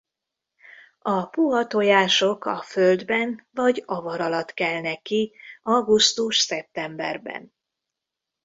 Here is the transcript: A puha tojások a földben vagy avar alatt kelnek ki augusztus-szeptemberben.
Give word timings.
A 0.99 1.25
puha 1.25 1.67
tojások 1.67 2.45
a 2.45 2.61
földben 2.61 3.47
vagy 3.51 3.83
avar 3.85 4.19
alatt 4.21 4.53
kelnek 4.53 5.01
ki 5.01 5.33
augusztus-szeptemberben. 5.63 7.51